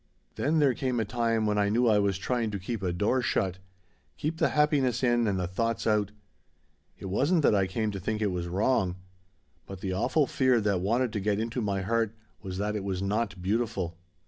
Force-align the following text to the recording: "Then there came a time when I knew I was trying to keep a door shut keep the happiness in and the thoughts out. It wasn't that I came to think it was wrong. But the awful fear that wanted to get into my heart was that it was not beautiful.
"Then 0.33 0.57
there 0.57 0.73
came 0.73 0.99
a 0.99 1.05
time 1.05 1.45
when 1.45 1.59
I 1.59 1.69
knew 1.69 1.87
I 1.87 1.99
was 1.99 2.17
trying 2.17 2.49
to 2.49 2.57
keep 2.57 2.81
a 2.81 2.91
door 2.91 3.21
shut 3.21 3.59
keep 4.17 4.37
the 4.39 4.49
happiness 4.49 5.03
in 5.03 5.27
and 5.27 5.39
the 5.39 5.45
thoughts 5.45 5.85
out. 5.85 6.11
It 6.97 7.05
wasn't 7.05 7.43
that 7.43 7.53
I 7.53 7.67
came 7.67 7.91
to 7.91 7.99
think 7.99 8.19
it 8.19 8.31
was 8.31 8.47
wrong. 8.47 8.95
But 9.67 9.81
the 9.81 9.93
awful 9.93 10.25
fear 10.25 10.59
that 10.59 10.81
wanted 10.81 11.13
to 11.13 11.19
get 11.19 11.39
into 11.39 11.61
my 11.61 11.81
heart 11.81 12.15
was 12.41 12.57
that 12.57 12.75
it 12.75 12.83
was 12.83 13.03
not 13.03 13.43
beautiful. 13.43 13.95